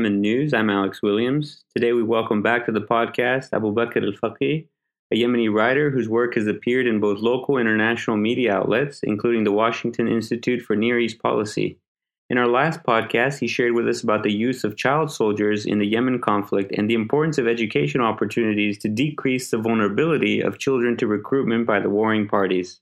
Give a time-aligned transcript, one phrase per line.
[0.00, 0.54] Yemen News.
[0.54, 1.62] I'm Alex Williams.
[1.76, 4.66] Today we welcome back to the podcast Abu Bakr al Faqih,
[5.12, 9.44] a Yemeni writer whose work has appeared in both local and international media outlets, including
[9.44, 11.78] the Washington Institute for Near East Policy.
[12.30, 15.78] In our last podcast, he shared with us about the use of child soldiers in
[15.78, 20.96] the Yemen conflict and the importance of educational opportunities to decrease the vulnerability of children
[20.96, 22.80] to recruitment by the warring parties.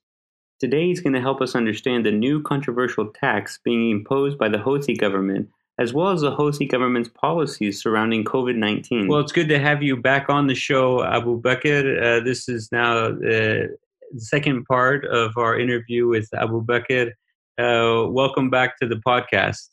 [0.61, 4.59] Today, he's going to help us understand the new controversial tax being imposed by the
[4.59, 9.07] Houthi government as well as the Houthi government's policies surrounding COVID 19.
[9.07, 12.03] Well, it's good to have you back on the show, Abu Bakr.
[12.03, 13.77] Uh, this is now uh, the
[14.17, 17.13] second part of our interview with Abu Bakr.
[17.59, 19.69] Uh, welcome back to the podcast.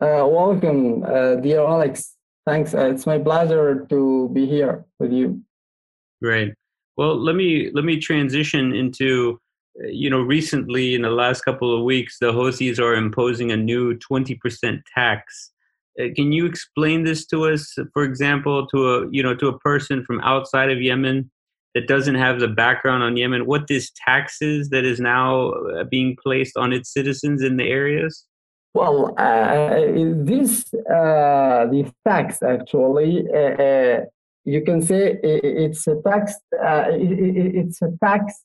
[0.00, 2.16] Uh, welcome, uh, dear Alex.
[2.46, 2.74] Thanks.
[2.74, 5.42] Uh, it's my pleasure to be here with you.
[6.22, 6.54] Great.
[6.96, 9.38] Well, let me let me transition into
[9.84, 13.94] you know recently in the last couple of weeks the Houthis are imposing a new
[13.98, 15.59] 20% tax uh,
[16.16, 20.04] can you explain this to us, for example, to a you know to a person
[20.04, 21.30] from outside of Yemen
[21.74, 25.84] that doesn't have the background on Yemen, what this tax is that is now uh,
[25.84, 28.26] being placed on its citizens in the areas?
[28.74, 29.80] Well, uh,
[30.24, 34.00] this uh, this tax actually, uh, uh
[34.44, 36.34] you can say it's a tax.
[36.52, 38.44] it's a tax,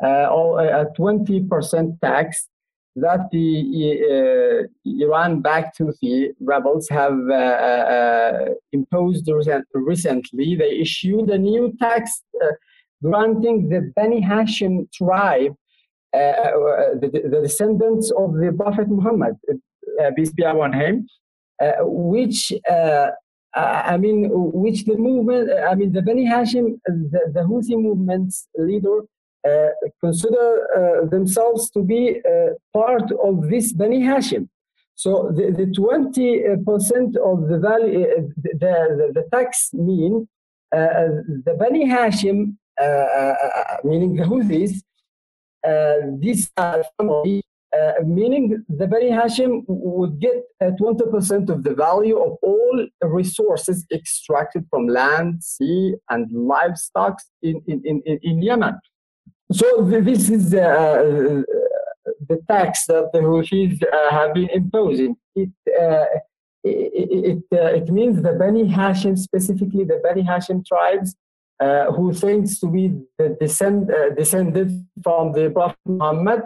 [0.00, 2.48] or a twenty percent tax
[2.96, 9.28] that the uh, Iran backed Houthi rebels have uh, uh, imposed
[9.74, 10.56] recently.
[10.56, 12.52] They issued a new tax uh,
[13.02, 15.54] granting the Bani Hashim tribe,
[16.14, 19.34] uh, uh, the, the, descendants of the Prophet Muhammad,
[20.16, 21.06] peace be upon him,
[21.80, 22.50] which
[23.54, 29.02] I mean, which the movement, I mean, the Bani Hashim, the, the Houthi movement's leader,
[30.00, 30.46] consider
[30.76, 34.48] uh, themselves to be uh, part of this Bani Hashim.
[34.94, 40.28] So the, the 20% of the value, the, the, the tax mean
[40.72, 42.56] the Bani Hashim,
[43.84, 44.82] meaning the Houthis,
[46.20, 47.42] this family
[47.76, 53.84] uh, meaning the Bani Hashim would get uh, 20% of the value of all resources
[53.92, 58.78] extracted from land, sea, and livestock in, in, in, in Yemen.
[59.52, 61.42] So this is uh, uh,
[62.28, 65.16] the tax that the Houthis uh, have been imposing.
[65.34, 66.04] It uh,
[66.64, 71.14] it, it, uh, it, means the Bani Hashim, specifically the Bani Hashim tribes,
[71.60, 76.42] uh, who thinks to be the descend, descended from the Prophet Muhammad,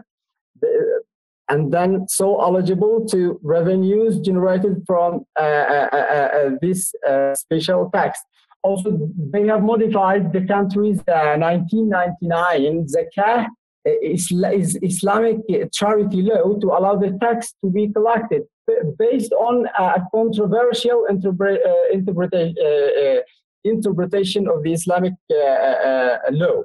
[1.49, 5.25] and then so eligible to revenues generated from
[6.61, 6.95] this
[7.33, 8.21] special tax.
[8.63, 13.47] Also, they have modified the country's uh, 1999 zakah
[13.85, 14.31] is
[14.83, 15.39] Islamic
[15.73, 18.43] charity law to allow the tax to be collected
[18.99, 23.21] based on a controversial uh, interpreta- uh, uh,
[23.65, 26.63] interpretation of the Islamic uh, uh, law.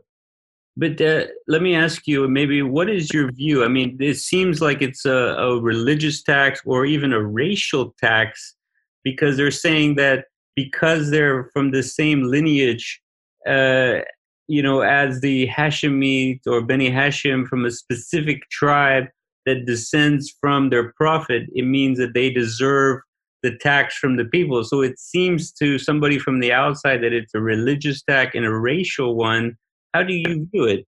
[0.77, 3.63] But uh, let me ask you, maybe, what is your view?
[3.63, 8.55] I mean, it seems like it's a, a religious tax or even a racial tax
[9.03, 13.01] because they're saying that because they're from the same lineage,
[13.47, 13.99] uh,
[14.47, 19.05] you know, as the Hashemite or Beni Hashim from a specific tribe
[19.45, 23.01] that descends from their prophet, it means that they deserve
[23.43, 24.63] the tax from the people.
[24.63, 28.51] So it seems to somebody from the outside that it's a religious tax and a
[28.51, 29.55] racial one.
[29.93, 30.85] How do you view it?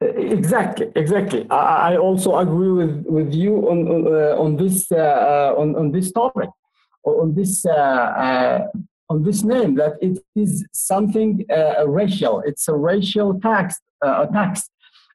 [0.00, 1.46] Exactly, exactly.
[1.50, 5.92] I, also agree with, with you on on, uh, on this uh, uh on, on
[5.92, 6.50] this topic
[7.04, 8.66] on this uh, uh,
[9.08, 12.42] on this name that it is something uh, racial.
[12.44, 13.76] It's a racial tax.
[14.02, 14.68] a tax.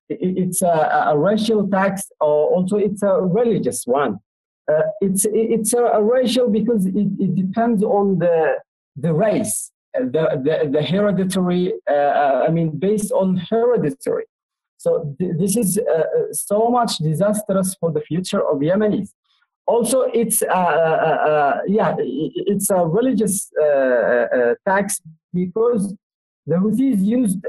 [0.09, 4.19] It's a, a racial tax, or also it's a religious one.
[5.01, 8.55] It's it's a, a, racial because it, it depends on the
[8.95, 11.73] the race, the the, the hereditary.
[11.89, 14.25] Uh, I mean, based on hereditary.
[14.77, 19.09] So th- this is uh, so much disastrous for the future of Yemenis
[19.69, 21.91] also it's uh, uh, uh, yeah
[22.51, 24.99] it's a religious uh, uh, uh, tax
[25.33, 25.83] because
[26.47, 27.41] the Houthis used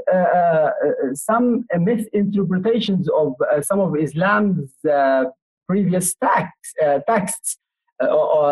[1.27, 3.33] some misinterpretations of
[3.69, 4.69] some of Islam's
[5.67, 6.47] previous tax,
[7.07, 7.57] texts,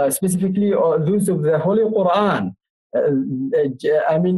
[0.10, 0.72] specifically
[1.10, 2.44] those of the Holy Quran.
[2.96, 4.38] I mean,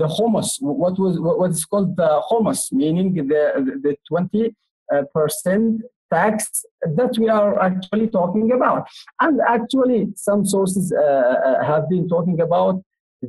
[0.00, 3.42] the Khums, what was what is called the Khums, meaning the
[3.84, 4.44] the twenty
[5.14, 5.82] percent
[6.12, 8.86] tax that we are actually talking about.
[9.20, 12.82] And actually, some sources uh, uh have been talking about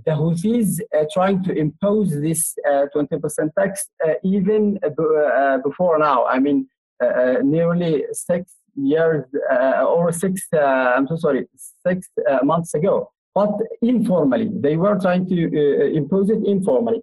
[0.05, 6.25] the Houthis uh, trying to impose this uh, 20% tax uh, even uh, before now.
[6.27, 6.67] I mean,
[7.43, 11.47] nearly six years uh, or six, uh, I'm so sorry,
[11.85, 13.11] six uh, months ago.
[13.35, 13.51] But
[13.81, 17.01] informally, they were trying to uh, impose it informally.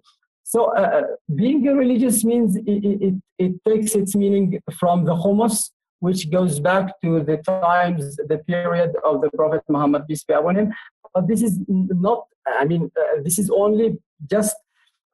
[0.53, 1.01] So uh, uh,
[1.35, 6.61] being a religious means it, it, it takes its meaning from the khums, which goes
[6.61, 10.73] back to the times, the period of the Prophet Muhammad, peace be upon him.
[11.13, 13.97] But this is not, I mean, uh, this is only
[14.31, 14.55] just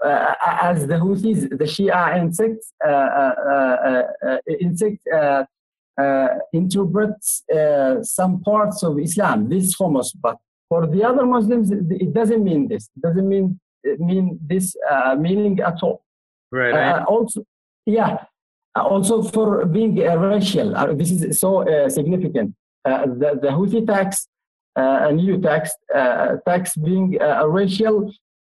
[0.05, 5.01] uh, as the Houthis, the Shia insects, uh, uh, insect
[6.53, 7.41] interprets
[8.03, 10.11] some parts of Islam, this khums.
[10.21, 10.37] But
[10.69, 12.83] for the other Muslims, it doesn't mean this.
[12.95, 13.59] It doesn't mean
[13.99, 14.75] mean this
[15.17, 16.03] meaning at all.
[16.51, 17.03] Right.
[17.07, 17.43] also,
[17.85, 18.25] yeah.
[18.75, 22.55] Also for being racial, this is so significant.
[22.85, 24.27] the, the Houthi tax
[24.75, 28.11] uh, a new tax uh, tax being uh, racial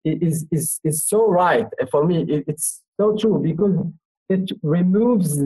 [0.04, 2.22] is, is, is so right for me.
[2.22, 3.76] It, it's so true because
[4.28, 5.38] it removes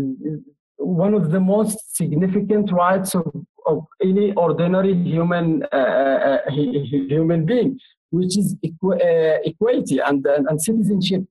[0.76, 3.26] one of the most significant rights of,
[3.66, 7.78] of any ordinary human uh, uh, uh human being,
[8.10, 11.24] which is equ- uh, equality and, and, and, citizenship.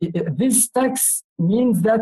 [0.00, 2.00] This tax means that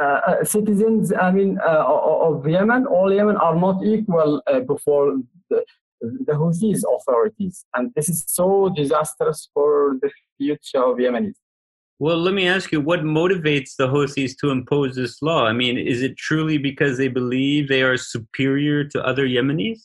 [0.00, 5.16] uh, uh, citizens, I mean, of Yemen, all Yemen are not equal before
[5.48, 5.64] the,
[6.00, 7.64] the Houthis authorities.
[7.74, 11.34] And this is so disastrous for the future of Yemenis.
[11.98, 15.44] Well, let me ask you, what motivates the Houthis to impose this law?
[15.44, 19.80] I mean, is it truly because they believe they are superior to other Yemenis?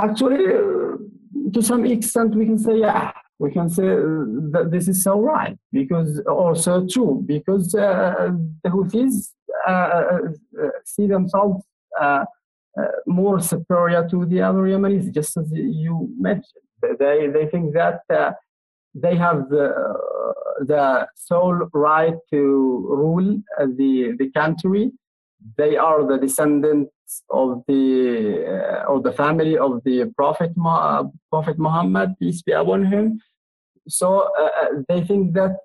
[0.00, 0.96] Actually, uh,
[1.52, 5.20] to some extent, we can say, yeah, we can say uh, that this is so
[5.20, 8.30] right, because also true, because uh,
[8.62, 9.32] the Houthis
[9.66, 10.18] uh, uh
[10.84, 11.62] see themselves
[13.06, 16.64] more superior to the other Yemenis, just as you mentioned.
[16.98, 18.00] They, they think that
[18.94, 19.66] they have the,
[20.60, 22.40] the sole right to
[22.88, 24.90] rule the, the country.
[25.56, 26.92] They are the descendants
[27.30, 30.52] of the uh, of the family of the Prophet
[31.30, 33.20] Prophet Muhammad, peace be upon him.
[33.88, 35.58] So uh, they think that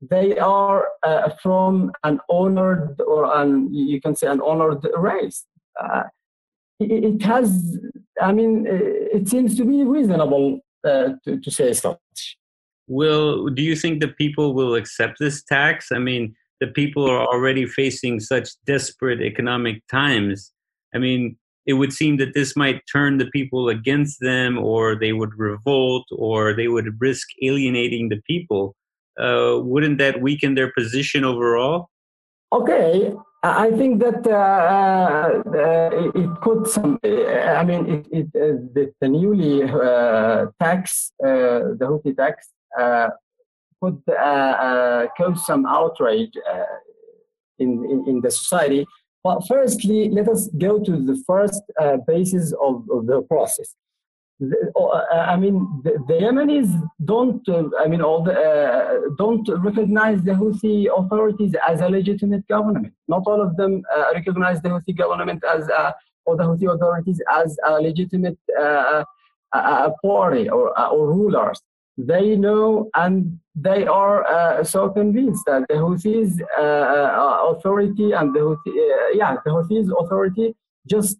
[0.00, 5.46] they are uh, from an honored or an you can say an honored race
[5.80, 6.04] uh,
[6.80, 7.78] it, it, has,
[8.20, 11.98] I mean, uh, it seems to be reasonable uh, to, to say such.
[12.88, 15.92] Will do you think the people will accept this tax?
[15.92, 20.52] I mean, the people are already facing such desperate economic times.
[20.94, 21.36] I mean,
[21.66, 26.06] it would seem that this might turn the people against them, or they would revolt,
[26.10, 28.74] or they would risk alienating the people.
[29.20, 31.88] Uh, wouldn't that weaken their position overall?
[32.52, 36.98] Okay, I think that uh, uh, it could some.
[37.04, 42.48] I mean, it, it uh, the, newly uh, tax, uh, the Houthi tax,
[42.78, 43.08] uh,
[43.82, 44.02] could
[45.16, 46.32] cause some outrage
[47.58, 48.86] in, in, in the society.
[49.22, 51.62] But firstly, let us go to the first
[52.06, 53.74] basis of, of the process.
[54.42, 56.70] Uh, I mean, the, Yemenis
[57.04, 62.48] don't, uh, I mean, all the, uh, don't recognize the Houthi authorities as a legitimate
[62.48, 62.94] government.
[63.06, 65.68] Not all of them uh, recognize the Houthi government as,
[66.24, 69.04] or the Houthi authorities as a legitimate uh,
[70.02, 71.60] party or, or rulers.
[72.06, 76.40] They know and they are so convinced that the Houthis
[77.52, 78.72] authority and the Houthi,
[79.14, 80.54] yeah, the Houthis authority
[80.86, 81.18] just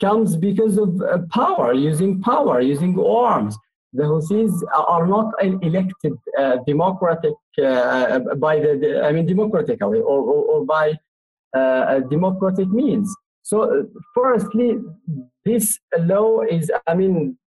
[0.00, 3.56] comes because of uh, power, using power, using arms.
[3.92, 10.40] The Houthis are not elected uh, democratic uh, by the, I mean democratically or, or,
[10.52, 10.98] or by
[11.56, 13.14] uh, democratic means.
[13.44, 13.82] So, uh,
[14.14, 14.78] firstly,
[15.44, 17.38] this law is, I mean,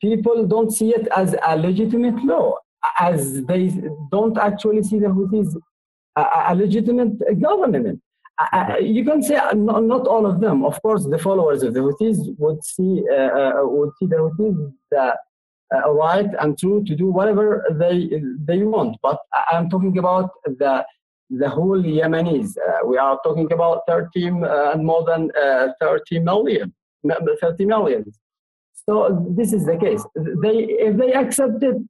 [0.00, 2.56] people don't see it as a legitimate law,
[2.98, 3.72] as they
[4.10, 5.56] don't actually see the Houthis
[6.16, 8.02] a, a legitimate government
[8.80, 10.64] you can say uh, not, all of them.
[10.64, 14.72] Of course, the followers of the Houthis would see uh, uh would see the Houthis
[14.96, 15.12] uh,
[15.74, 18.10] uh, right and true to do whatever they
[18.44, 18.96] they want.
[19.02, 19.18] But
[19.50, 20.84] I'm talking about the
[21.38, 22.56] the whole Yemenis.
[22.56, 25.30] Uh, we are talking about 30 and more than
[25.80, 26.72] 30 million,
[27.40, 28.18] 30 millions.
[28.88, 30.04] So this is the case.
[30.14, 31.88] They if they accepted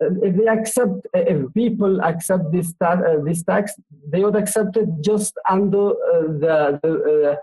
[0.00, 3.72] if they accept, if people accept this tax, uh, this tax,
[4.08, 7.36] they would accept it just under uh, the the, uh,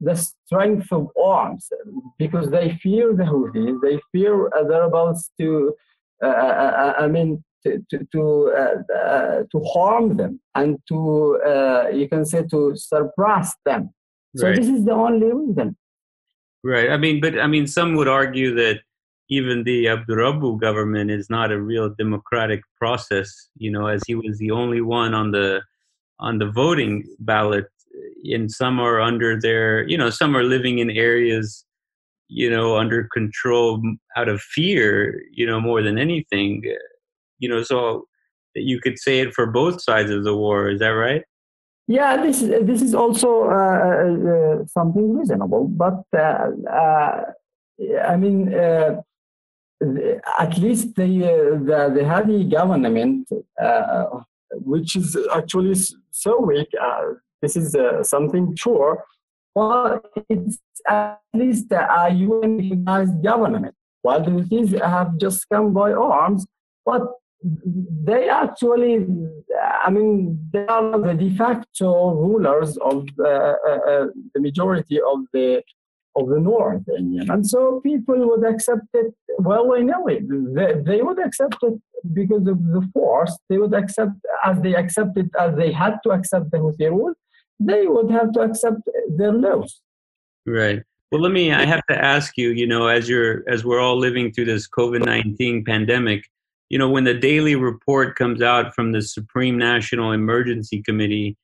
[0.00, 1.68] the strength of arms,
[2.18, 5.74] because they fear the Houthis, they fear uh, they're about to,
[6.22, 11.88] uh, uh, I mean, to to to, uh, uh, to, harm them and to uh,
[11.92, 13.90] you can say to suppress them.
[14.36, 14.56] So right.
[14.56, 15.76] this is the only reason.
[16.62, 16.90] Right.
[16.90, 18.80] I mean, but I mean, some would argue that
[19.28, 24.38] even the Abdurabu government is not a real democratic process, you know, as he was
[24.38, 25.62] the only one on the
[26.18, 27.66] on the voting ballot
[28.24, 31.64] and some are under their, you know, some are living in areas,
[32.28, 33.82] you know, under control
[34.16, 36.62] out of fear, you know, more than anything,
[37.40, 37.62] you know.
[37.62, 38.06] So
[38.54, 40.68] you could say it for both sides of the war.
[40.70, 41.22] Is that right?
[41.90, 47.24] Yeah, this is this is also uh, uh, uh something reasonable, but uh, uh
[48.06, 49.02] I mean, uh,
[50.38, 51.08] at least the
[51.68, 53.28] the, the Hadi government,
[54.52, 55.74] which is actually
[56.12, 56.70] so weak,
[57.42, 57.74] this is
[58.08, 59.02] something sure.
[59.56, 63.74] Well, it's at least a UN recognized government.
[64.02, 66.46] While the Houthis have just come by arms,
[66.86, 67.02] but
[67.42, 69.06] they actually,
[69.82, 75.20] I mean, they are the de facto rulers of uh, uh, uh, the majority of
[75.32, 75.62] the
[76.16, 77.44] of the north Yemen.
[77.44, 79.14] So people would accept it.
[79.38, 80.22] Well, I know it.
[80.28, 81.80] They, they would accept it
[82.12, 83.38] because of the force.
[83.48, 84.12] They would accept
[84.44, 87.14] as they accepted as they had to accept the Houthi rule.
[87.58, 88.82] They would have to accept
[89.16, 89.80] their laws.
[90.46, 90.82] Right.
[91.10, 91.52] Well, let me.
[91.52, 92.50] I have to ask you.
[92.50, 96.24] You know, as you're as we're all living through this COVID nineteen pandemic
[96.70, 101.36] you know, when the daily report comes out from the Supreme National Emergency Committee,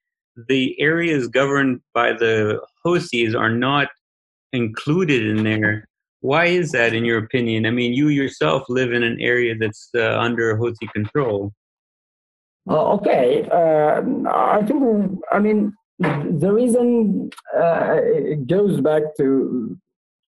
[0.49, 3.89] the areas governed by the Houthis are not
[4.53, 5.89] included in there.
[6.21, 7.67] Why is that, in your opinion?
[7.67, 11.53] I mean, you yourself live in an area that's uh, under Houthi control.
[12.69, 15.21] Uh, okay, uh, I think.
[15.33, 19.77] I mean, the reason uh, it goes back to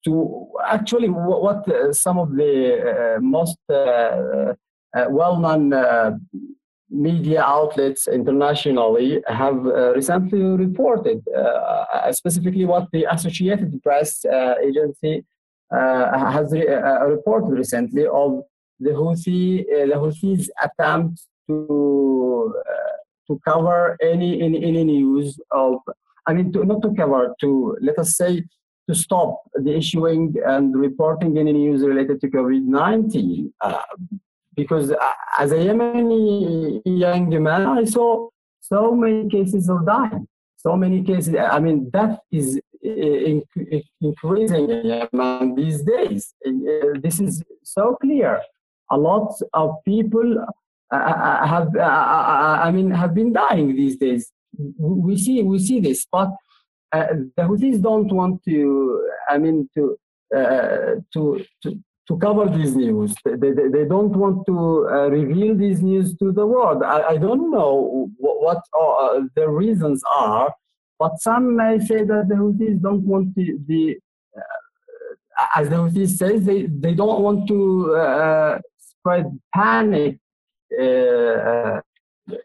[0.04, 4.54] to actually what, some of the uh, most uh,
[4.97, 6.11] Uh, well-known uh,
[6.90, 14.25] media outlets internationally have uh, recently reported, uh, uh, specifically what the Associated Press
[14.61, 15.25] agency
[15.70, 16.66] has re-
[17.06, 18.42] reported recently of
[18.80, 22.52] the Houthi, the Houthis' attempt to
[23.28, 25.75] to cover any, any any news of
[26.26, 28.42] I mean to, not to cover to let us say
[28.88, 33.52] to stop the issuing and reporting any news related to COVID nineteen.
[33.61, 33.82] Uh,
[34.61, 38.29] because uh, as a Yemeni young man, I saw
[38.61, 40.26] so many cases of dying,
[40.57, 41.35] so many cases.
[41.35, 43.40] I mean, death is uh,
[44.09, 46.35] increasing in Yemen these days.
[46.47, 48.33] Uh, this is so clear.
[48.90, 49.29] A lot
[49.62, 50.29] of people
[50.93, 54.23] have, I mean, have been dying these days.
[54.79, 56.31] We see, we see this, but
[56.93, 58.59] uh, the Houthis don't want to.
[59.29, 59.97] I mean, to
[60.37, 61.69] uh, to, to
[62.09, 63.14] to cover these news.
[63.25, 66.83] They, they, they don't want to uh, reveal these news to the world.
[66.83, 70.52] I, I don't know what, what uh, the reasons are,
[70.99, 73.97] but some may say that the Houthis don't want to, the,
[74.37, 80.19] uh, as the Houthis say, they, they don't want to uh, spread panic
[80.78, 81.80] uh, uh,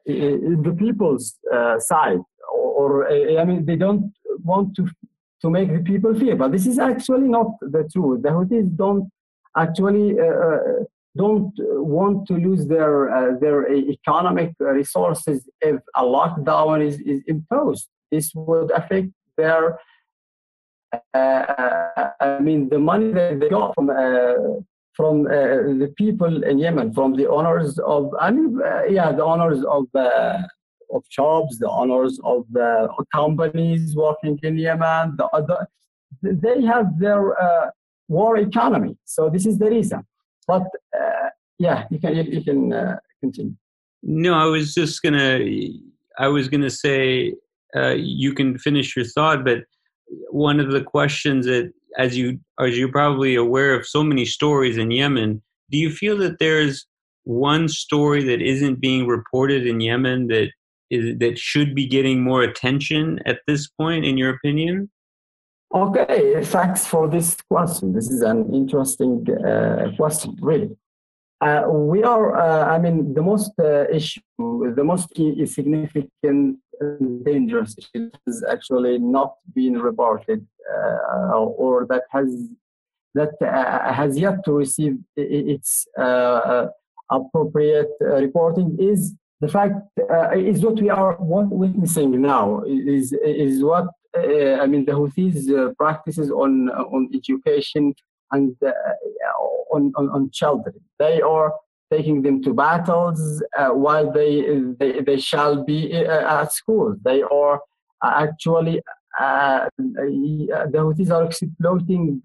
[0.05, 1.37] in the people's
[1.79, 2.19] side.
[2.53, 4.87] Or, or, I mean, they don't want to
[5.41, 6.35] to make the people fear.
[6.35, 8.21] But this is actually not the truth.
[8.23, 9.09] The Houthis don't
[9.57, 10.59] actually uh, uh,
[11.17, 17.87] don't want to lose their uh, their economic resources if a lockdown is, is imposed.
[18.11, 19.79] This would affect their
[21.13, 23.89] I mean the money that they got from
[24.95, 29.25] from uh, the people in Yemen, from the owners of, I mean, uh, yeah, the
[29.25, 30.37] owners of uh,
[30.93, 32.45] of jobs, the owners of
[33.13, 35.17] companies working in Yemen.
[35.17, 35.27] The,
[36.21, 37.33] the, they have their
[38.07, 38.97] war economy.
[39.05, 40.05] So this is the reason.
[40.47, 40.63] But
[40.97, 43.55] uh, yeah, you can you, can uh, continue.
[44.03, 45.39] No, I was just gonna.
[46.17, 47.33] I was gonna say
[47.75, 49.63] uh, you can finish your thought, but
[50.29, 54.77] one of the questions that, as you as you're probably aware of, so many stories
[54.77, 55.41] in Yemen.
[55.71, 56.85] Do you feel that there's
[57.23, 60.49] one story that isn't being reported in Yemen that
[60.91, 64.89] is that should be getting more attention at this point, in your opinion?
[65.75, 67.91] Okay, thanks for this question.
[67.91, 70.69] This is an interesting uh, question, really.
[71.41, 75.09] Uh, we are, uh, I mean, the most uh, issue, the most
[75.53, 82.29] significant and dangerous issue has actually not been reported uh, or that has
[83.13, 85.87] that uh, has yet to receive its
[87.11, 89.75] appropriate reporting is the fact
[90.35, 95.73] is what we are witnessing now is is what uh, I mean, the Houthis' uh,
[95.73, 97.93] practices on on education
[98.31, 98.71] and uh,
[99.71, 100.75] on, on, on children.
[100.99, 101.53] They are
[101.91, 104.33] taking them to battles while they,
[104.79, 106.95] they they shall be at school.
[107.03, 107.59] They are
[108.03, 108.81] actually
[109.19, 112.21] uh, the Houthis are exploiting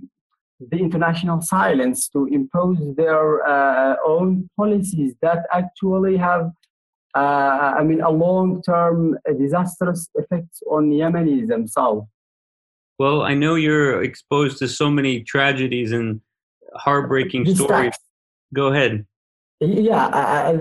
[0.61, 6.51] the international silence to impose their uh, own policies that actually have
[7.15, 12.07] uh, I mean, a long-term disastrous effects on Yemenis themselves.
[12.99, 16.21] Well, I know you're exposed to so many tragedies and
[16.75, 17.95] heartbreaking stories.
[18.55, 19.07] Go ahead.
[19.61, 20.53] Yeah, I,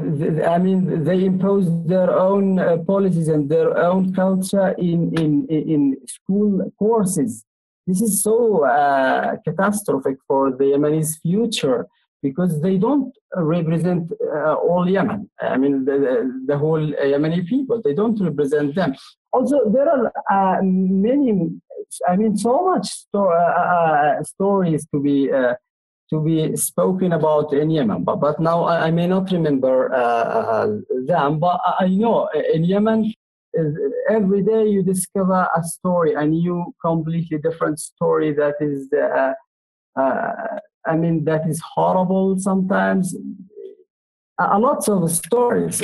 [0.55, 5.97] I, mean, they impose their own uh, policies and their own culture in, in, in
[6.05, 7.45] school courses.
[7.87, 11.87] This is so uh, catastrophic for the Yemenis' future
[12.21, 15.29] because they don't represent uh, all Yemen.
[15.41, 18.95] I mean, the, the whole Yemeni people, they don't represent them.
[19.31, 21.51] Also, there are uh, many,
[22.07, 25.53] I mean, so much sto- uh, uh stories to be uh,
[26.09, 28.03] to be spoken about in Yemen.
[28.03, 30.67] But, but now I, I may not remember uh,
[31.05, 33.13] them, but I know in Yemen,
[34.09, 38.89] every day you discover a story, a new, completely different story that is
[40.89, 43.15] I mean, that is horrible sometimes.
[44.39, 45.83] A lot of stories,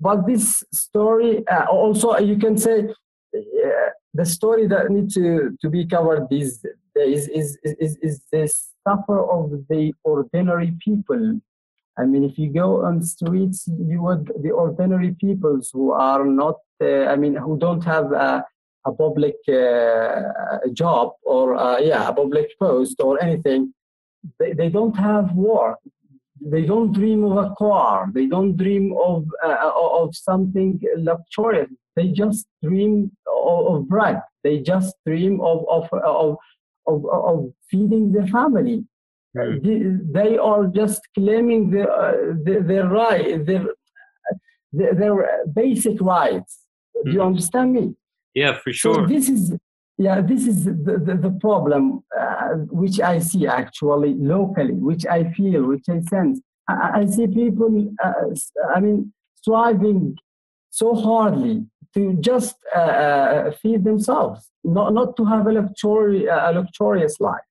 [0.00, 5.68] but this story uh, also you can say uh, the story that needs to, to
[5.68, 8.46] be covered days is, is, is the
[8.86, 11.40] suffer of the ordinary people.
[11.98, 16.58] I mean, if you go on streets, you would the ordinary peoples who are not,
[16.80, 18.44] uh, I mean, who don't have a,
[18.86, 20.22] a public uh,
[20.72, 23.72] job or uh, yeah, a public post or anything
[24.38, 25.78] they, they don't have work
[26.40, 28.10] they don't dream of a car.
[28.12, 31.70] They don't dream of uh, of something luxurious.
[31.94, 34.20] They just dream of, of bread.
[34.44, 36.36] They just dream of of of
[36.86, 38.84] of, of feeding their family.
[39.36, 39.62] Mm.
[39.62, 43.66] they, they, are just claiming their uh, their, their right their,
[44.72, 46.60] their, basic rights.
[47.04, 47.26] Do you hmm.
[47.26, 47.94] understand me?
[48.34, 48.94] Yeah for sure.
[48.94, 49.52] so this is
[49.98, 55.30] yeah, this is the, the, the problem uh, which I see actually locally, which I
[55.32, 56.40] feel, which I sense.
[56.68, 58.12] I, I see people, uh,
[58.74, 60.16] I mean, striving
[60.70, 66.52] so hardly to just uh, uh feed themselves, not, not to have a, luxuri- a
[66.52, 67.48] luxurious life.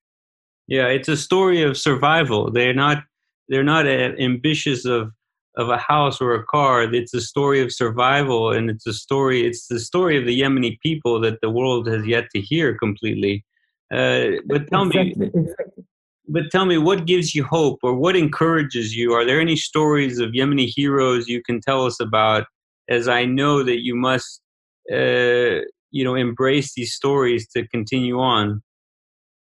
[0.68, 2.50] Yeah, it's a story of survival.
[2.52, 3.02] They're not
[3.48, 5.12] they're not uh, ambitious of
[5.56, 6.82] of a house or a car.
[6.82, 9.46] It's a story of survival, and it's a story.
[9.46, 13.44] It's the story of the Yemeni people that the world has yet to hear completely.
[13.92, 15.84] Uh, but tell exactly, me, exactly.
[16.28, 19.12] but tell me, what gives you hope, or what encourages you?
[19.12, 22.46] Are there any stories of Yemeni heroes you can tell us about?
[22.88, 24.40] As I know that you must,
[24.92, 28.62] uh, you know, embrace these stories to continue on.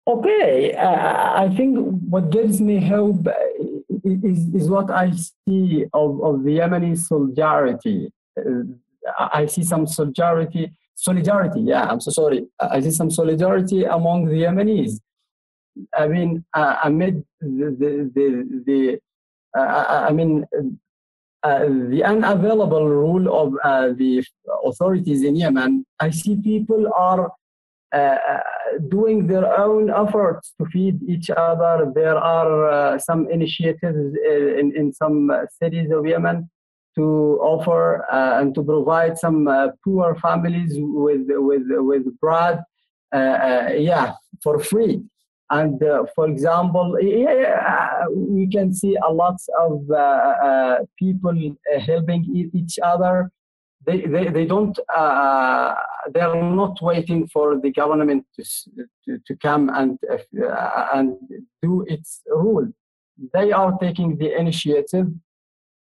[0.08, 1.78] Okay, uh, I think
[2.10, 3.28] what gives me hope
[4.06, 8.12] is, is what I see of, of the Yemeni solidarity.
[8.38, 8.63] Uh,
[9.18, 12.46] I see some solidarity, solidarity, yeah, I'm so sorry.
[12.60, 15.00] I see some solidarity among the Yemenis.
[15.98, 19.00] I mean, uh, amid the, the, the, the
[19.60, 20.46] uh, I mean,
[21.44, 24.24] uh, the unavailable rule of uh, the
[24.65, 27.30] authorities in Yemen, I see people are uh,
[28.89, 31.91] doing their own efforts to feed each other.
[31.93, 36.50] There are uh, some initiatives uh, in, in some cities of Yemen
[36.95, 42.62] to offer uh, and to provide some uh, poor families with with with bread,
[43.13, 45.02] uh, yeah, for free.
[45.52, 45.80] And
[46.15, 51.36] for example, yeah, we can see a lot of people
[51.86, 53.30] helping each other
[53.86, 55.74] they, they, they don't uh,
[56.13, 58.43] they are not waiting for the government to,
[59.06, 61.17] to, to come and uh, and
[61.62, 62.67] do its rule.
[63.34, 65.08] They are taking the initiative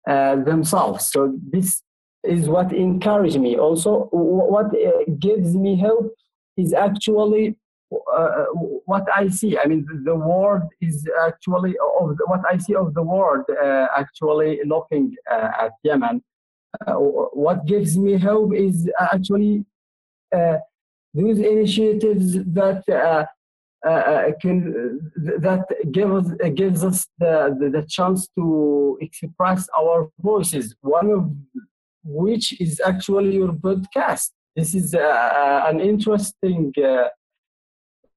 [0.07, 1.07] uh, themselves.
[1.07, 1.83] So this
[2.25, 3.57] is what encouraged me.
[3.57, 6.15] Also what uh, gives me hope
[6.57, 7.57] is actually
[7.93, 8.45] uh,
[8.87, 9.59] what I see.
[9.59, 14.61] I mean, the, world is actually of what I see of the world uh, actually
[14.65, 16.23] looking at Yemen
[16.87, 19.65] what gives me hope is actually
[20.35, 20.59] uh,
[21.15, 23.27] those initiatives that uh,
[23.87, 30.75] uh, can that gives gives us the, the, the chance to express our voices.
[30.81, 31.31] One of
[32.05, 34.31] which is actually your podcast.
[34.57, 37.09] This is uh, an interesting uh,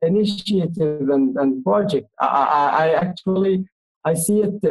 [0.01, 2.07] initiative and, and project.
[2.19, 3.65] I, I, I, actually
[4.03, 4.63] I see it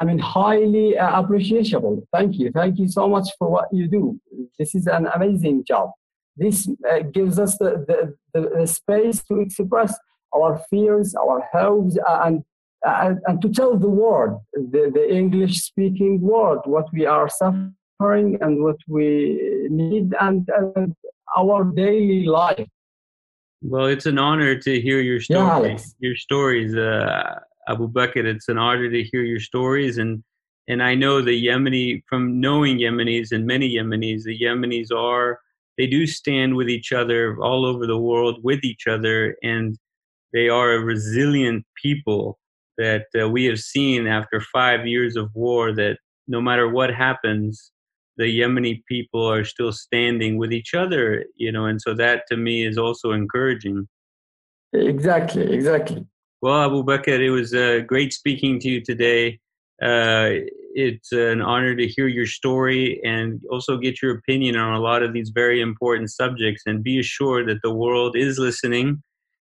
[0.00, 2.06] I mean, highly uh, appreciable.
[2.12, 2.50] Thank you.
[2.52, 4.20] Thank you so much for what you do.
[4.58, 5.90] This is an amazing job.
[6.36, 9.98] This uh, gives us the, the, the, the, space to express
[10.32, 12.44] our fears, our hopes, uh, and,
[12.86, 18.38] uh, and to tell the world, the, the English speaking world, what we are suffering
[18.40, 20.94] and what we need and, and
[21.36, 22.68] our daily life.
[23.62, 25.96] Well, it's an honor to hear your stories.
[25.98, 26.76] Yeah, your stories.
[26.76, 28.24] Uh, Abu Bakr.
[28.24, 30.22] It's an honor to hear your stories and
[30.68, 35.40] and I know the Yemeni, from knowing Yemenis and many Yemenis, the Yemenis are,
[35.78, 39.78] they do stand with each other all over the world with each other, and
[40.34, 42.38] they are a resilient people
[42.76, 47.72] that uh, we have seen after five years of war that no matter what happens,
[48.18, 52.36] the Yemeni people are still standing with each other, you know, and so that to
[52.36, 53.88] me is also encouraging.
[54.74, 56.04] Exactly, exactly.
[56.40, 59.40] Well, Abu Bakr, it was uh, great speaking to you today.
[59.82, 64.80] Uh, it's an honor to hear your story and also get your opinion on a
[64.80, 66.62] lot of these very important subjects.
[66.66, 69.02] And be assured that the world is listening,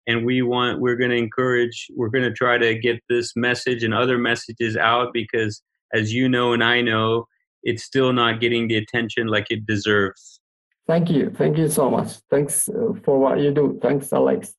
[0.09, 3.85] and we want we're going to encourage we're going to try to get this message
[3.85, 5.63] and other messages out because,
[5.95, 7.27] as you know and I know,
[7.63, 10.41] it's still not getting the attention like it deserves.
[10.89, 12.15] Thank you, thank you so much.
[12.31, 13.79] Thanks uh, for what you do.
[13.81, 14.55] Thanks, Alex.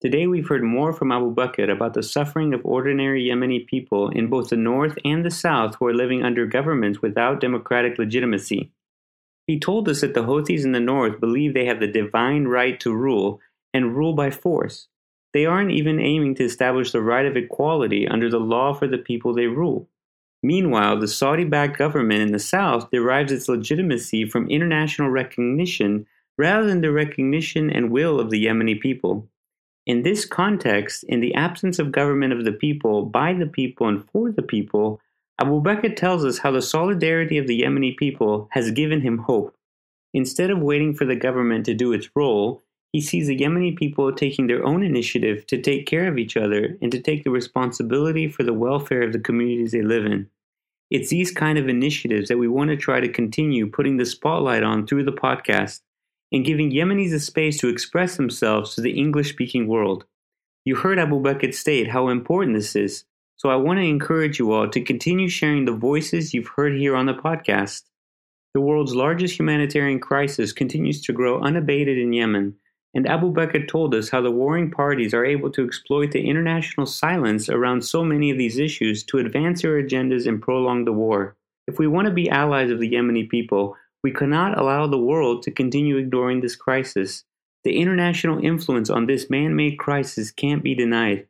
[0.00, 4.28] Today we've heard more from Abu Bakr about the suffering of ordinary Yemeni people in
[4.28, 8.70] both the north and the south who are living under governments without democratic legitimacy.
[9.48, 12.78] He told us that the Houthis in the north believe they have the divine right
[12.78, 13.40] to rule
[13.74, 14.86] and rule by force.
[15.34, 18.98] They aren't even aiming to establish the right of equality under the law for the
[18.98, 19.88] people they rule.
[20.44, 26.06] Meanwhile, the Saudi backed government in the south derives its legitimacy from international recognition
[26.36, 29.28] rather than the recognition and will of the Yemeni people.
[29.88, 34.04] In this context, in the absence of government of the people, by the people, and
[34.10, 35.00] for the people,
[35.40, 39.56] Abu Bakr tells us how the solidarity of the Yemeni people has given him hope.
[40.12, 44.12] Instead of waiting for the government to do its role, he sees the Yemeni people
[44.12, 48.28] taking their own initiative to take care of each other and to take the responsibility
[48.28, 50.28] for the welfare of the communities they live in.
[50.90, 54.62] It's these kind of initiatives that we want to try to continue putting the spotlight
[54.62, 55.80] on through the podcast
[56.32, 60.04] and giving Yemenis a space to express themselves to the English speaking world.
[60.64, 63.04] You heard Abu Bakr state how important this is,
[63.36, 66.94] so I want to encourage you all to continue sharing the voices you've heard here
[66.94, 67.84] on the podcast.
[68.54, 72.56] The world's largest humanitarian crisis continues to grow unabated in Yemen,
[72.94, 76.86] and Abu Bakr told us how the warring parties are able to exploit the international
[76.86, 81.36] silence around so many of these issues to advance their agendas and prolong the war.
[81.66, 85.42] If we want to be allies of the Yemeni people, we cannot allow the world
[85.42, 87.24] to continue ignoring this crisis.
[87.64, 91.26] The international influence on this man made crisis can't be denied.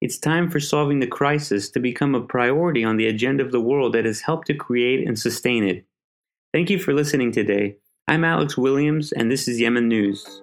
[0.00, 3.60] It's time for solving the crisis to become a priority on the agenda of the
[3.60, 5.84] world that has helped to create and sustain it.
[6.52, 7.76] Thank you for listening today.
[8.06, 10.42] I'm Alex Williams, and this is Yemen News.